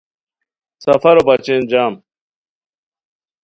سفرو 0.83 1.21
بچین 1.27 1.61
جم 1.71 1.93